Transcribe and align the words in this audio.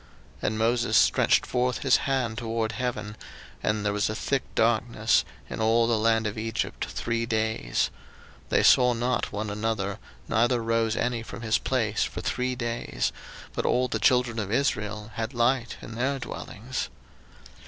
02:010:022 0.41 0.47
And 0.47 0.57
Moses 0.57 0.97
stretched 0.97 1.45
forth 1.45 1.77
his 1.83 1.97
hand 2.09 2.39
toward 2.39 2.71
heaven; 2.71 3.15
and 3.61 3.85
there 3.85 3.93
was 3.93 4.09
a 4.09 4.15
thick 4.15 4.41
darkness 4.55 5.23
in 5.47 5.61
all 5.61 5.85
the 5.85 5.95
land 5.95 6.25
of 6.25 6.39
Egypt 6.39 6.85
three 6.85 7.27
days: 7.27 7.91
02:010:023 8.45 8.49
They 8.49 8.63
saw 8.63 8.93
not 8.93 9.31
one 9.31 9.51
another, 9.51 9.99
neither 10.27 10.59
rose 10.59 10.95
any 10.95 11.21
from 11.21 11.43
his 11.43 11.59
place 11.59 12.03
for 12.03 12.21
three 12.21 12.55
days: 12.55 13.11
but 13.53 13.63
all 13.67 13.87
the 13.87 13.99
children 13.99 14.39
of 14.39 14.51
Israel 14.51 15.11
had 15.13 15.35
light 15.35 15.77
in 15.83 15.93
their 15.93 16.17
dwellings. 16.17 16.89